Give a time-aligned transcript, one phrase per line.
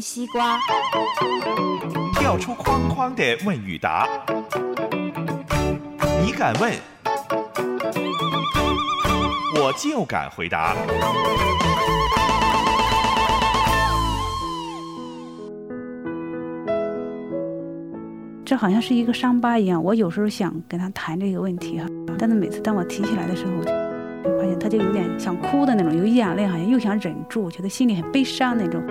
[0.00, 0.58] 西瓜，
[2.14, 4.08] 跳出框框的问与答，
[6.24, 6.72] 你敢问，
[9.56, 10.74] 我就敢回答。
[18.44, 21.86] 这好像是一个伤疤一样，我有时候想跟他谈这个问题哈，
[22.18, 28.82] 但是每次当我提起来的时候，我就发现他就有点想哭的那种，有一两泪，好像又想忍住，觉得心里很悲伤那种。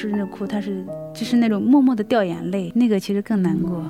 [0.00, 3.84] 是那哭，他是就是那种默默的掉眼泪，那个其实更难过。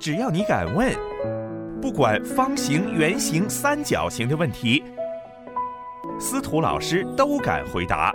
[0.00, 0.92] 只要你敢问，
[1.80, 4.82] 不管方形、圆形、三角形的问题，
[6.18, 8.12] 司徒老师都敢回答。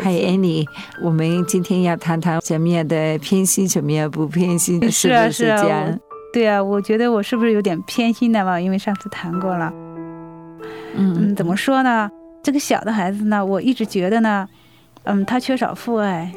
[0.00, 0.66] 嗨，Annie，
[1.02, 5.98] 我们今天要谈谈什么样的偏心，什么样不偏心，是啊，不是这样？
[6.32, 8.60] 对啊，我觉得我是不是有点偏心的嘛？
[8.60, 9.72] 因为上次谈过了。
[10.94, 12.10] 嗯，怎么说呢？
[12.42, 14.46] 这个小的孩子呢，我一直觉得呢，
[15.04, 16.32] 嗯，他缺少父爱，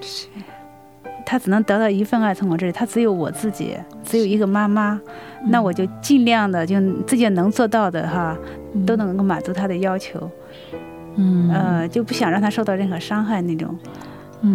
[1.25, 4.99] 他只能得到一份爱从我这里，他只有我自己，只有一个妈妈，
[5.47, 8.37] 那我就尽量的就自己能做到的哈，
[8.85, 10.29] 都能够满足他的要求，
[11.15, 13.77] 嗯，呃，就不想让他受到任何伤害那种，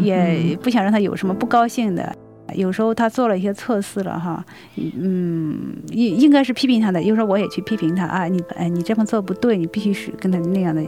[0.03, 2.15] 也不想让他有什么不高兴的。
[2.55, 4.45] 有时候他做了一些错事了哈，
[4.77, 7.03] 嗯，应应该是批评他的。
[7.03, 10.83] 有时候我也去批评他啊，你哎，你这么做不对，你必须是跟他那样的，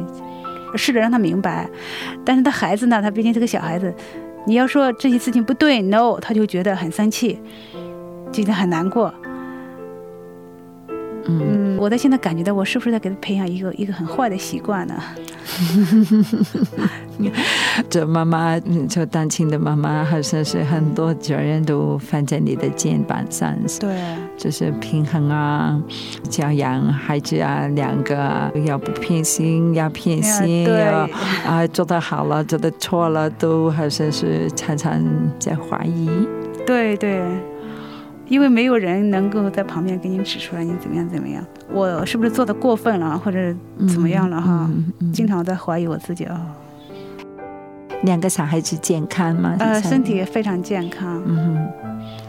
[0.76, 1.68] 试着让他明白。
[2.24, 3.92] 但是他孩子呢，他毕竟是个小孩子，
[4.46, 7.40] 你要说这些事情不对，no，他就觉得很生气，
[8.30, 9.12] 觉得很难过。
[11.28, 14.94] 嗯，我在现在感觉到，我是不是在给他培养一个一个很坏的习惯呢？
[17.88, 23.56] 这妈妈，就单亲的妈妈，好像是很多责任都放在你的肩膀上。
[23.80, 23.96] 对，
[24.36, 25.80] 就是平衡啊，
[26.28, 31.08] 教养孩子啊，两个要不偏心，要偏心，要
[31.46, 35.02] 啊，做的好了，做的错了，都好像是常常
[35.38, 36.08] 在怀疑。
[36.66, 37.20] 对对。
[38.28, 43.54] 因为没有人能够在旁边给你指出来你怎么样怎么样，我是不是做的过分了或者
[43.88, 44.68] 怎么样了哈？
[45.12, 46.40] 经常在怀疑我自己啊。
[48.02, 49.56] 两个小孩子健康吗？
[49.58, 51.22] 呃，身体非常健康。
[51.24, 51.66] 嗯，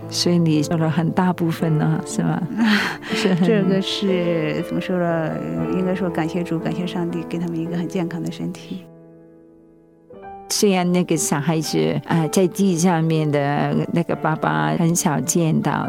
[0.09, 2.41] 所以你做了很大部分呢，是吧？
[3.13, 5.31] 是这个是怎么说呢？
[5.73, 8.85] 应该说感谢主，感谢上帝，给他们一个很健康的身体。
[10.49, 15.87] 虽然那个小孩子啊，在地上面的那个爸爸很少见到，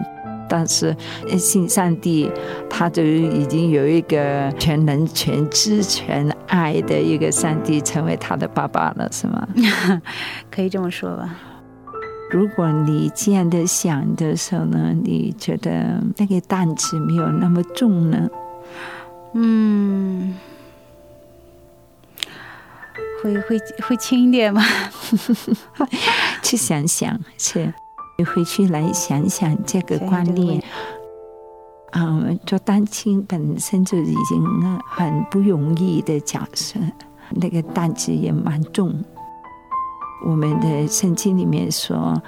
[0.49, 0.95] 但是
[1.39, 2.31] 信上帝，
[2.69, 9.49] 他就已经有一个全能、全知、全爱的一个上帝成为他的爸爸了，是吗？
[10.51, 11.37] 可以这么说吧。
[12.31, 18.29] 如果你这样的想的时候呢，你觉得那个担子没有那么重呢？
[19.35, 20.35] 嗯。
[23.23, 24.63] 会会会轻一点吗？
[26.43, 27.73] 去想想，去
[28.17, 30.63] 你回去来想想这个观念。
[31.93, 36.79] 嗯，做单亲本身就已经很不容易的角色，
[37.31, 38.95] 那个担子也蛮重。
[40.27, 42.21] 我们的圣经里面说，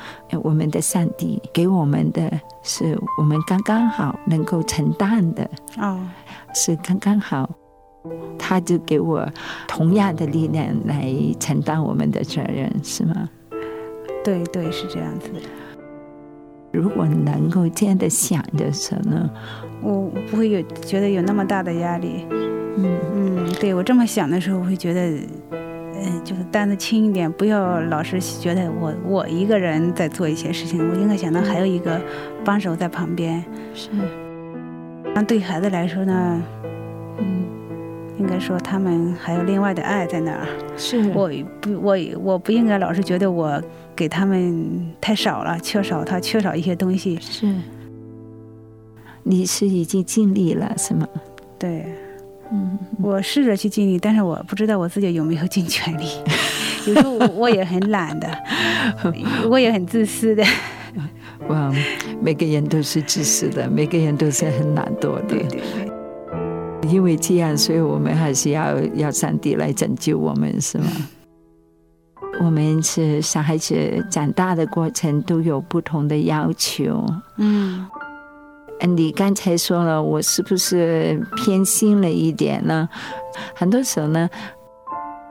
[0.43, 2.31] 我们的上帝给我们的
[2.62, 6.00] 是我们刚刚好能够承担的，哦，
[6.55, 7.50] 是刚刚好。
[8.38, 9.29] 他就给我
[9.69, 13.29] 同样的力量来承担我们的责任，是吗？
[14.25, 15.41] 对对，是这样子的。
[16.73, 19.31] 如果能够这样的想的时候呢，
[19.82, 22.26] 我不会有觉得有那么大的压力。
[22.76, 25.00] 嗯嗯，对我这么想的时候，我会觉得，
[25.50, 32.00] 嗯，就是担子轻一点，不要老是觉得我我一个人在做一些事情，我应该想到还有一个
[32.44, 33.44] 帮手在旁边。
[33.75, 33.91] 是。
[35.12, 36.43] 那对孩子来说呢，
[37.19, 37.60] 嗯。
[38.19, 40.47] 应该说他们还有另外的爱在那儿。
[40.77, 41.31] 是我
[41.61, 43.62] 不，我我不应该老是觉得我
[43.95, 47.19] 给他们太少了，缺少他缺少一些东西。
[47.21, 47.55] 是，
[49.23, 51.07] 你是已经尽力了，是吗？
[51.59, 51.85] 对，
[52.51, 56.07] 嗯，我试着去尽力，但是我不知道我自己有没有尽全力。
[56.87, 58.29] 有时候我我也很懒的，
[59.51, 60.43] 我也很自私的。
[61.49, 61.73] 哇，
[62.23, 65.23] 每个人都是自私的，每个人都是很懒惰的。
[65.29, 65.89] 对对对，
[66.88, 70.87] 因为这样，所以我们还是要要上帝来拯救我们，是吗？
[72.43, 77.05] 我们是小孩子长大的过程都有不同的要求。
[77.37, 77.87] 嗯，
[78.81, 82.88] 嗯，你刚才说了，我是不是偏心了一点呢？
[83.55, 84.29] 很多时候呢，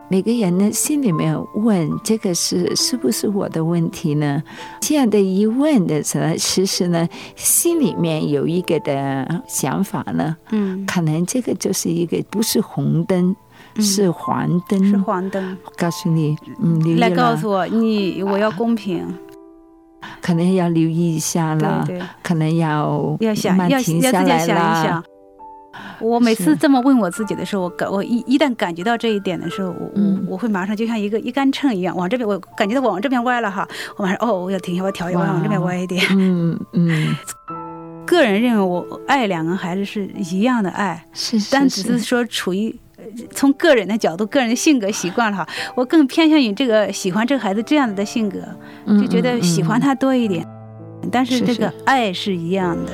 [0.10, 4.42] 每个人呢心里面问这个是是不是我的问题呢？
[4.82, 13.36] 这样的一问的时候，其实呢心里面有一个的想法呢，嗯，可能这个就是一个不是红灯，
[13.78, 19.06] 是黄灯，是黄灯，告诉你，嗯，留意来告诉我你我要公平，
[20.22, 25.04] 可能要留意一下了，对对，可能要要想慢要停下来要自己想一啦想。
[26.00, 30.26] 我每次这么问我自己的时候，我感我一一旦感觉到这一点的时候，我嗯。
[30.28, 33.68] 我我会马上就像一个一杆秤一样往这边，我感觉到我往这边歪了哈，
[33.98, 36.06] 我马上哦，我要停一下，我要调一下，我往这边歪一点。
[36.12, 37.16] 嗯嗯，
[38.06, 48.40] 个人认为我爱两个孩子是一样的爱，是是但只是说处于呃从个人的角度、个人的性格习惯了哈，我更偏向于这个喜欢这个孩子这样子的性格，
[48.86, 50.48] 就觉得喜欢他多一点。
[51.12, 51.40] 但是。
[51.42, 52.92] 这个爱是一样的。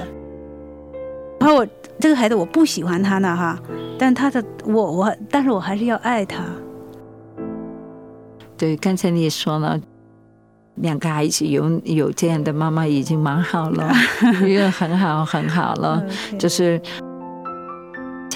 [1.39, 1.67] 然后我
[1.99, 3.57] 这个孩子我不喜欢他呢哈，
[3.97, 6.43] 但他的我我，但是我还是要爱他。
[8.57, 9.79] 对，刚才你也说了。
[10.79, 13.93] 两个孩子有有这样的妈妈已经蛮好了，
[14.45, 16.03] 因为很好很好了
[16.37, 16.77] 就是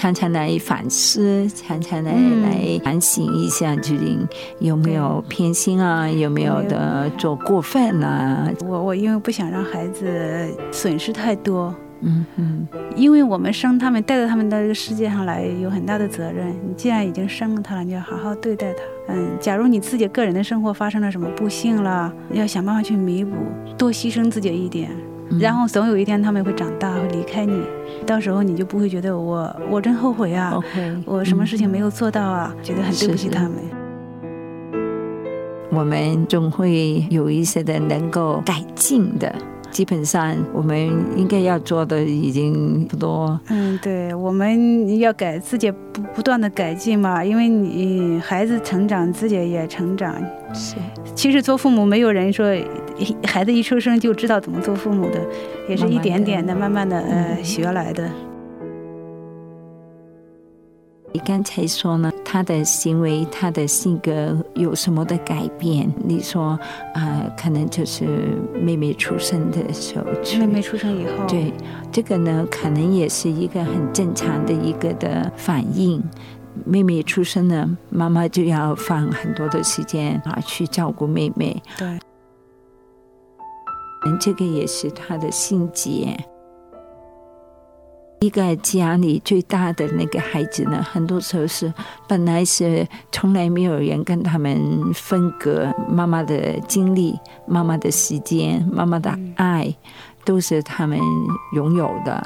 [0.00, 4.26] 常常来反思，常常来、嗯来反省一下，究竟
[4.58, 8.50] 有没有偏心啊，有没有的做过分啊？
[8.66, 12.66] 我我因为不想让孩子损失太多，嗯嗯，
[12.96, 16.48] 因为我们生他们带到他们到这个世界上来有很大的责任。
[16.66, 18.80] 你既然已经生了他了，你要好好对待他。
[19.12, 23.36] 嗯，假如你自己个人的生活发生了什么不幸了，要想办法去弥补，
[23.76, 24.90] 多牺牲自己一点。
[25.30, 27.62] 嗯然后总有一天他们会长大，会离开你，
[28.04, 30.58] 到时候你就不会觉得我我真后悔啊
[31.04, 33.52] 我什么事情嗯没有做到啊，觉得很对不起是是他们。
[35.70, 39.32] 我们总会有一些的能够改进的。
[39.70, 40.76] 基本上，我们
[41.16, 43.38] 应该要做的已经不多。
[43.50, 50.12] 嗯，对，我们要改自己不不断的改进嘛，因为你孩子成长，自己也成长。
[50.52, 50.74] 是，
[51.14, 52.52] 其实做父母没有人说
[53.24, 55.20] 孩子一出生就知道怎么做父母的，
[55.68, 58.10] 也是一点点的、慢慢的呃嗯学来的。
[61.12, 65.92] 你刚才说呢，他的行为、他的性格有什么的改变？
[66.04, 66.56] 你说，
[66.94, 68.06] 啊，可能就是
[68.54, 70.04] 妹妹出生的时候，
[70.38, 71.52] 妹妹出生以后，对
[71.90, 76.00] 这个呢，可能也是一个很正常的一个的反应。
[76.64, 81.98] 妹妹出生呢，妈妈就要放很多的时间啊去照顾妹妹，对，
[84.04, 86.16] 嗯，这个也是他的心结。
[88.20, 91.72] 一个家里最大的那个孩子呢，很多时候是
[92.06, 94.60] 本来是从来没有人跟他们
[94.92, 99.74] 分隔妈妈的精力、妈妈的时间、妈妈的爱，
[100.22, 100.98] 都是他们
[101.54, 102.22] 拥有的。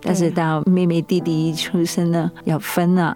[0.00, 3.14] 但是到妹妹弟弟一出生呢，要分了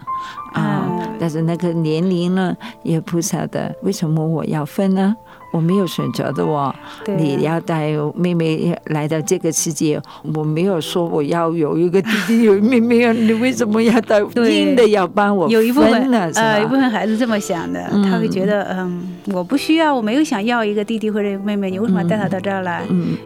[0.52, 5.16] 啊、嗯但是那个年龄呢，也不晓得为什么我要分呢？
[5.52, 6.74] 我没有选择的哦。
[7.04, 10.00] 对你要带妹妹来到这个世界，
[10.34, 14.20] 我没有说我要有一个弟弟有妹妹啊，你为什么要带？
[14.34, 16.70] 对硬的要帮我有一部分分了，是呃，一部？
[16.70, 17.80] 分孩子这么想的，
[18.10, 22.82] 他会觉得嗯，我不需要，我没有想要一个弟弟或者妹妹，你为什么要带他到这儿来？
[22.88, 23.16] 嗯。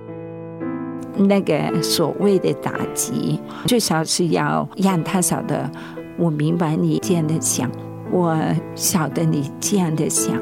[1.18, 5.70] 那个所谓的打击，最少是要让他晓得，
[6.18, 7.70] 我明白你这样的想，
[8.10, 8.36] 我
[8.74, 10.34] 晓得你这样的想，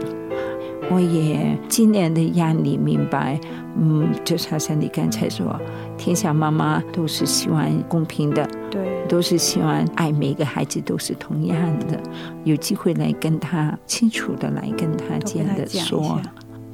[0.90, 3.40] 我也尽量的让你明白，
[3.76, 5.58] 嗯，就好像你刚才说，
[5.96, 11.56] 天下妈妈都是希望公平的，对，都是希望爱每个孩子都是同样
[11.88, 11.98] 的，
[12.44, 16.20] 有机会来跟他清楚的来跟他这样的说，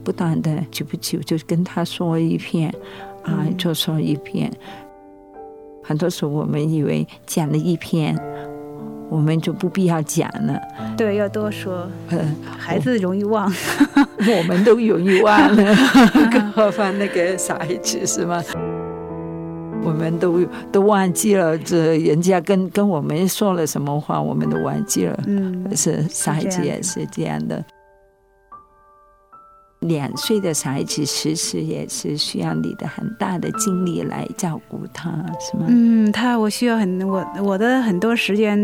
[0.04, 2.68] 不断的久不久就跟他说一遍，
[3.22, 3.56] 啊，嗯。
[3.56, 4.50] 就说一遍。
[5.82, 8.16] 很多时候我们以为讲了一篇，
[9.10, 10.56] 我们就不必要讲了，
[10.96, 13.52] 对，要多说，嗯， 孩子容易忘。
[14.38, 15.76] 我们都容易忘了，
[16.30, 18.40] 更何况那个小孩子是吗？
[19.82, 25.18] 我们都都忘记了这人家跟跟我们说了什么话，我们都忘记了。
[25.26, 27.64] 嗯，是小孩子也是这样的。
[29.80, 35.64] 两岁的小孩子其实也是需要你的很大的精力来照顾他，是吗？
[35.68, 38.62] 嗯，他我需要很我我的很多时间，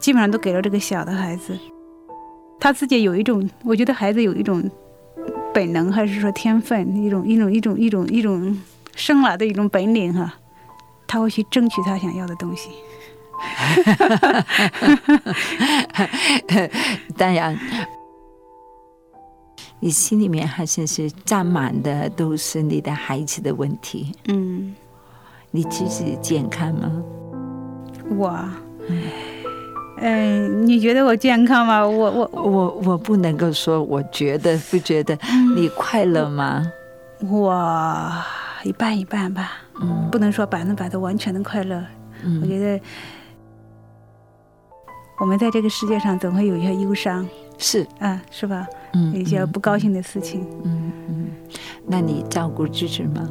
[0.00, 1.58] 基本上都给了这个小的孩子。
[2.60, 4.62] 他自己有一种，我觉得孩子有一种
[5.54, 8.58] 本能，还是说天分，一种一种一种一种一种
[8.94, 10.34] 生来的一种本领哈，
[11.06, 12.70] 他会去争取他想要的东西。
[17.16, 17.58] 当然。
[19.80, 24.12] 你心里面好像是占满的都是你的孩子的问题。
[24.26, 24.74] 嗯，
[25.52, 26.90] 你自己健康吗？
[28.16, 28.36] 我，
[30.00, 31.86] 嗯，你觉得我健康吗？
[31.86, 35.18] 我我我我不能够说，我觉得不觉得
[35.56, 36.64] 你快乐吗？
[37.28, 38.12] 我
[38.62, 41.82] 一半一半吧，嗯，不能说百分百的完全的快乐。
[42.24, 42.80] 嗯，我觉得
[45.18, 47.26] 我们在这个世界上总会有一些忧伤。
[47.58, 48.66] 是啊，是吧？
[48.94, 50.46] 嗯，一些不高兴的事情。
[50.62, 51.26] 嗯嗯，
[51.84, 53.28] 那你照顾自己吗？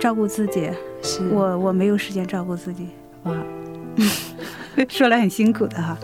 [0.00, 0.68] 照顾自己，
[1.00, 2.88] 是我我没有时间照顾自己。
[3.22, 3.32] 哇，
[4.88, 5.96] 说来很辛苦的哈。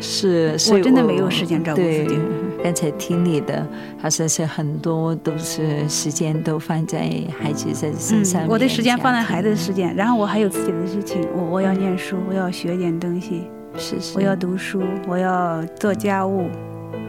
[0.00, 2.18] 是，我真的没有时间照顾自己。
[2.62, 3.66] 刚才听你的，
[4.00, 7.10] 好像是很多都是时间都放在
[7.40, 8.46] 孩子身身上。
[8.48, 13.44] 我的时间放在孩子的时间，然后我还有自己的事情，我我要念书，我要学点东西。
[13.76, 16.48] 是是，我要读书，我要做家务，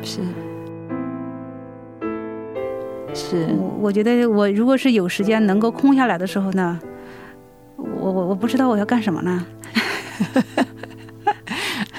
[0.02, 0.22] 是
[3.14, 3.48] 是。
[3.58, 6.80] 我我觉得，我如果是有时间能够空下来的时候呢，
[7.78, 9.46] 我我我不知道我要干什么呢。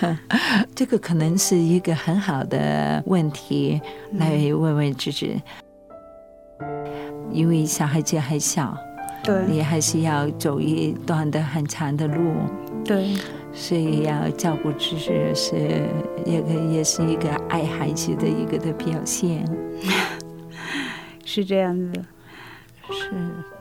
[0.75, 3.81] 这个可能是一个很好的问题，
[4.13, 5.41] 来问问自己，
[7.31, 8.77] 因为小孩子还小，
[9.23, 12.35] 对，你还是要走一段的很长的路，
[12.85, 13.15] 对。
[13.57, 15.55] 所以要照顾芝芝是
[16.27, 19.49] 一个，也是一个爱孩子的一个的表现，
[21.25, 22.05] 是这样子，
[22.91, 23.54] 是。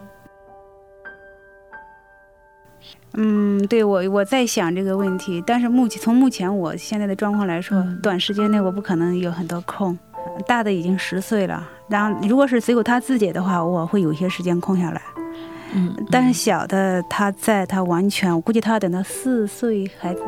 [3.16, 9.98] 嗯，对我我在想这个问题，但是目前从目前我现在的状况来说，短时间内我不可能有很多空。
[10.48, 15.02] 大的已经十岁了，然后如果是只有他自己的话，我会有一些时间空下来。
[15.76, 20.22] 嗯，但是小的他在他完全，我估计他要等到四岁孩子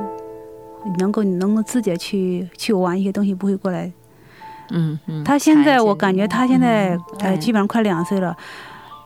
[0.99, 3.91] 能够能够自己去去玩一些东西，不会过来。
[4.71, 5.23] 嗯嗯。
[5.23, 8.35] 他现在我感觉他现在呃基本上快两岁了，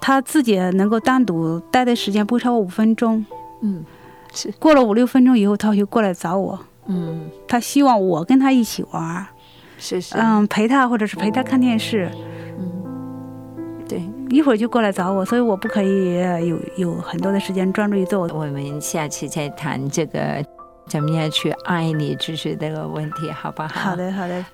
[0.01, 3.25] 他自己能够单独待的时间不超过五分钟。
[3.61, 3.85] 嗯，
[4.33, 4.51] 是。
[4.59, 6.59] 过了五六分钟以后，他就过来找我。
[6.87, 7.29] 嗯。
[7.47, 9.25] 他希望我跟他一起玩。
[9.77, 10.15] 是是。
[10.17, 12.09] 嗯，陪他或者是陪他看电视。
[12.13, 12.25] 嗯
[13.87, 13.99] 对，
[14.29, 18.27] 一会儿就过来找我，所以我不可以有有很多的时间专注于做。
[18.31, 20.45] 我们下期再谈这个
[20.87, 23.67] 怎么样去爱你知识这个问题，好不好？
[23.69, 24.45] 好的，好的。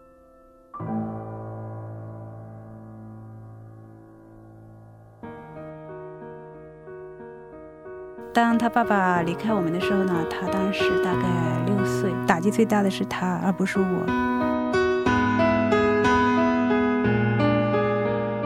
[8.36, 11.22] 当他爸爸离开我们的时候呢，他当时大概
[11.68, 14.06] 六岁，打击最大的是他，而不是我。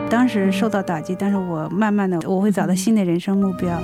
[0.08, 3.82] 当时受到打击，但是我慢慢的我会找到新的人生目标。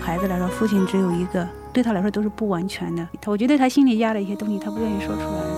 [0.00, 3.08] 孩子来说，父亲只有一个，对他来说都是不完全的。
[3.20, 5.57] 他我觉得他心里压了一些东西，他不愿意说出来。